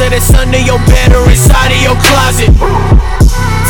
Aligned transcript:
said 0.00 0.16
it's 0.16 0.32
under 0.32 0.56
your 0.60 0.80
bed 0.88 1.12
or 1.12 1.28
inside 1.28 1.72
of 1.72 1.80
your 1.84 1.96
closet. 2.08 2.48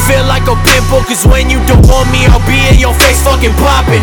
Feel 0.07 0.23
like 0.27 0.46
a 0.46 0.55
pimple, 0.66 1.02
cause 1.07 1.27
when 1.27 1.50
you 1.50 1.59
don't 1.66 1.82
want 1.91 2.11
me, 2.11 2.23
I'll 2.27 2.43
be 2.46 2.59
in 2.70 2.79
your 2.79 2.95
face 3.02 3.23
fucking 3.23 3.55
popping. 3.59 4.02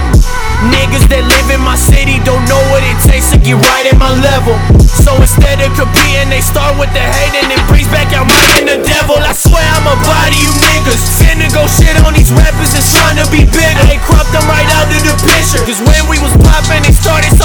Niggas 0.74 1.08
that 1.08 1.24
live 1.24 1.48
in 1.54 1.62
my 1.62 1.80
city 1.80 2.18
don't 2.28 2.42
know 2.50 2.60
what 2.74 2.82
it 2.82 2.98
takes 3.06 3.30
to 3.30 3.38
get 3.38 3.56
right 3.56 3.86
at 3.86 3.96
my 3.96 4.10
level. 4.10 4.58
So 4.89 5.14
instead 5.22 5.61
of 5.61 5.70
competing, 5.78 6.34
they 6.34 6.42
start 6.42 6.74
with 6.82 6.89
the 6.98 7.04
hate 7.04 7.36
and 7.38 7.48
it 7.54 7.61
brings 7.70 7.88
back 7.94 8.10
out 8.18 8.25
my 8.25 8.44
inner 8.58 8.82
devil. 8.82 9.22
I 9.22 9.38
swear 9.38 9.61
I'ma 9.78 9.94
body 10.02 10.36
you 10.42 10.52
niggas. 10.58 11.22
Finna 11.22 11.46
go 11.54 11.70
shit 11.70 11.94
on 12.02 12.18
these 12.18 12.34
rappers 12.34 12.74
that's 12.74 12.89
trying 12.89 13.22
to 13.22 13.28
be 13.30 13.46
bigger. 13.46 13.86
They 13.86 14.02
cropped 14.02 14.34
them 14.34 14.44
right 14.50 14.68
out 14.82 14.89
of 14.89 15.00
the 15.06 15.16
picture. 15.30 15.61
Cause 15.61 15.78
when 15.86 16.04
we 16.10 16.18
was 16.18 16.34
popping, 16.42 16.82
they 16.82 16.96
started 16.96 17.36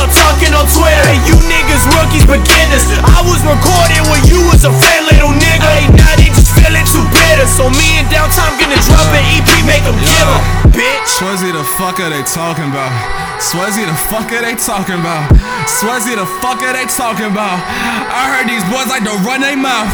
on 0.63 1.19
you 1.27 1.35
niggas, 1.51 1.83
rookies, 1.91 2.23
beginners. 2.23 2.87
I 3.03 3.19
was 3.27 3.43
recording 3.43 4.03
when 4.07 4.23
you 4.31 4.39
was 4.47 4.63
a 4.63 4.71
fat 4.71 5.03
little 5.11 5.35
nigga. 5.35 5.67
Hey, 5.67 5.91
now 5.91 6.15
they 6.15 6.31
just 6.31 6.55
feeling 6.55 6.87
too 6.87 7.03
bitter. 7.11 7.47
So 7.51 7.67
me 7.67 7.99
and 7.99 8.07
Downtime 8.07 8.55
gonna 8.63 8.79
drop 8.87 9.11
an 9.11 9.25
EP, 9.35 9.51
make 9.67 9.83
them 9.83 9.99
give 9.99 10.63
bitch. 10.71 11.11
The 11.53 11.65
fuck 11.79 11.99
are 12.01 12.11
they 12.11 12.23
talking 12.23 12.71
about? 12.71 12.95
Swizzy, 13.43 13.85
the 13.85 13.95
fuck 14.07 14.31
are 14.31 14.43
they 14.43 14.55
talking 14.55 14.99
about? 14.99 15.29
Swizzy, 15.67 16.15
the 16.15 16.27
fuck 16.39 16.63
are 16.63 16.73
they 16.73 16.87
talking 16.87 17.27
about? 17.27 17.59
I 17.59 18.31
heard 18.31 18.47
these 18.47 18.63
boys 18.71 18.87
like 18.87 19.03
to 19.03 19.15
run 19.27 19.43
their 19.43 19.57
mouth. 19.57 19.91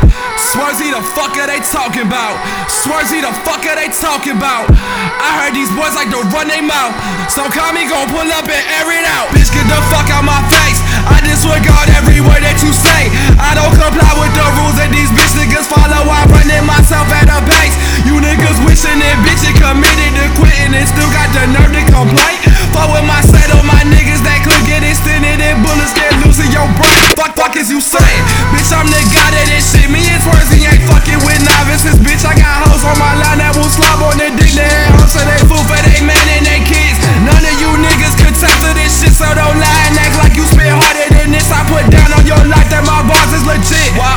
Swizzy, 0.48 0.88
the 0.88 1.04
fuck 1.12 1.36
are 1.36 1.44
they 1.44 1.60
talking 1.60 2.08
about? 2.08 2.40
Swizzy, 2.72 3.20
the 3.20 3.28
fuck 3.44 3.60
are 3.68 3.76
they 3.76 3.92
talking 3.92 4.32
about? 4.32 4.64
I 4.72 5.44
heard 5.44 5.52
these 5.52 5.68
boys 5.76 5.92
like 5.92 6.08
to 6.08 6.24
run 6.32 6.48
their 6.48 6.64
mouth. 6.64 6.96
So 7.28 7.44
call 7.52 7.76
me 7.76 7.84
gon' 7.84 8.08
pull 8.08 8.24
up 8.32 8.48
and 8.48 8.64
air 8.80 8.88
it 8.88 9.04
out. 9.12 9.28
Bitch, 9.36 9.52
get 9.52 9.68
the 9.68 9.76
fuck 9.92 10.08
out 10.08 10.24
my 10.24 10.40
face. 10.48 10.80
I 11.04 11.20
disregard 11.20 11.92
every 12.00 12.24
word 12.24 12.40
that 12.40 12.56
you 12.64 12.72
say. 12.72 13.12
I 13.36 13.52
don't 13.60 13.76
comply 13.76 14.08
with 14.16 14.32
the 14.32 14.46
rules 14.56 14.80
that 14.80 14.88
these 14.88 15.12
bitch 15.12 15.36
niggas 15.36 15.68
follow. 15.68 16.08
I'm 16.08 16.32
running 16.32 16.64
myself 16.64 17.12
at 17.12 17.28
a 17.28 17.44
pace. 17.44 17.76
You 18.08 18.16
niggas 18.16 18.64
wishing 18.64 19.04
that 19.04 19.20
bitch 19.28 19.44
and 19.44 19.52
committed 19.52 20.12
to 20.16 20.24
quitting 20.40 20.72
and 20.72 20.88
still 20.88 21.12
got 21.12 21.28
the 21.36 21.44
nerve 21.52 21.76
to 21.76 21.82
complain. 21.92 22.40
Fuck 22.72 22.88
with 22.96 23.04
my 23.04 23.20
set 23.20 23.52
on 23.52 23.68
my 23.68 23.84
niggas 23.84 24.24
that 24.24 24.40
could 24.48 24.64
get 24.64 24.80
extended 24.80 25.44
and 25.44 25.60
bullets 25.60 25.92
get 25.92 26.08
loose 26.24 26.40
in 26.40 26.48
your 26.56 26.64
brain 26.80 26.97
fuck, 27.18 27.34
fuck 27.34 27.54
is 27.58 27.66
you 27.66 27.82
saying? 27.82 28.22
Bitch, 28.54 28.70
I'm 28.70 28.86
the 28.86 29.02
god 29.10 29.34
of 29.34 29.46
this 29.50 29.74
shit. 29.74 29.90
Me 29.90 29.98
and 30.06 30.22
Swerzie 30.22 30.62
ain't 30.70 30.86
fucking 30.86 31.18
with 31.26 31.42
novices. 31.42 31.98
Bitch, 31.98 32.22
I 32.22 32.38
got 32.38 32.62
hoes 32.70 32.86
on 32.86 32.94
my 32.94 33.18
line 33.18 33.42
that 33.42 33.58
will 33.58 33.66
slob 33.66 34.06
on 34.06 34.14
their 34.14 34.30
dick. 34.38 34.54
They 34.54 34.70
had 34.70 34.94
hoes 34.94 35.10
so 35.10 35.20
they 35.26 35.40
fool 35.50 35.58
for 35.66 35.80
they 35.82 35.98
man 36.06 36.26
and 36.38 36.46
they 36.46 36.62
kids. 36.62 37.02
None 37.26 37.42
of 37.42 37.56
you 37.58 37.74
niggas 37.82 38.14
could 38.22 38.38
tap 38.38 38.54
to 38.62 38.70
this 38.78 39.02
shit, 39.02 39.10
so 39.10 39.26
don't 39.34 39.58
lie 39.58 39.82
and 39.90 39.98
act 39.98 40.14
like 40.22 40.38
you 40.38 40.46
spit 40.46 40.70
harder 40.70 41.10
than 41.10 41.34
this. 41.34 41.50
I 41.50 41.66
put 41.66 41.90
down 41.90 42.14
on 42.14 42.22
your 42.22 42.42
life 42.46 42.70
that 42.70 42.86
my 42.86 43.02
bars 43.02 43.34
is 43.34 43.42
legit. 43.42 43.90
Why 43.98 44.14